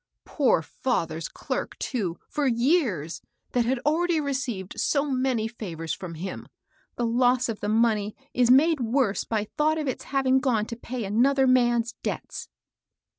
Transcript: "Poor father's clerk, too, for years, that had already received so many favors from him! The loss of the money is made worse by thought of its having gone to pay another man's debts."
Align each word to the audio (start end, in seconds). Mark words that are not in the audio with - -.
"Poor 0.25 0.63
father's 0.63 1.29
clerk, 1.29 1.77
too, 1.77 2.17
for 2.27 2.47
years, 2.47 3.21
that 3.51 3.65
had 3.65 3.77
already 3.85 4.19
received 4.19 4.79
so 4.79 5.11
many 5.11 5.47
favors 5.47 5.93
from 5.93 6.15
him! 6.15 6.47
The 6.95 7.05
loss 7.05 7.47
of 7.47 7.59
the 7.59 7.69
money 7.69 8.15
is 8.33 8.49
made 8.49 8.79
worse 8.79 9.23
by 9.25 9.43
thought 9.59 9.77
of 9.77 9.87
its 9.87 10.05
having 10.05 10.39
gone 10.39 10.65
to 10.65 10.75
pay 10.75 11.03
another 11.03 11.45
man's 11.45 11.93
debts." 12.01 12.49